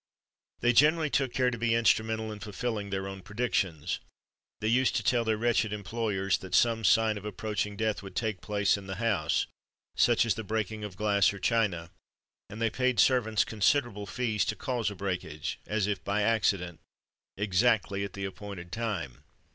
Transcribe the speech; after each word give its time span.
They 0.61 0.73
generally 0.73 1.11
took 1.11 1.31
care 1.31 1.51
to 1.51 1.59
be 1.59 1.75
instrumental 1.75 2.31
in 2.31 2.39
fulfilling 2.39 2.89
their 2.89 3.07
own 3.07 3.21
predictions. 3.21 3.99
They 4.59 4.67
used 4.67 4.95
to 4.95 5.03
tell 5.03 5.23
their 5.23 5.37
wretched 5.37 5.71
employers 5.71 6.39
that 6.39 6.55
some 6.55 6.83
sign 6.83 7.17
of 7.17 7.21
the 7.23 7.29
approaching 7.29 7.77
death 7.77 8.01
would 8.01 8.15
take 8.15 8.41
place 8.41 8.77
in 8.77 8.87
the 8.87 8.95
house, 8.95 9.45
such 9.95 10.25
as 10.25 10.33
the 10.33 10.43
breaking 10.43 10.83
of 10.83 10.97
glass 10.97 11.31
or 11.31 11.37
china; 11.37 11.91
and 12.49 12.59
they 12.59 12.71
paid 12.71 12.99
servants 12.99 13.45
considerable 13.45 14.07
fees 14.07 14.43
to 14.45 14.55
cause 14.55 14.89
a 14.89 14.95
breakage, 14.95 15.59
as 15.67 15.85
if 15.85 16.03
by 16.03 16.23
accident, 16.23 16.79
exactly 17.37 18.03
at 18.03 18.13
the 18.13 18.25
appointed 18.25 18.71
time. 18.71 19.23